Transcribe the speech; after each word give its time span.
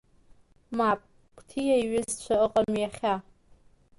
Мап, 0.77 0.99
Қәҭиа 1.35 1.75
иҩызцәа 1.81 2.35
ыҟам 2.45 2.71
иахьа. 2.77 3.15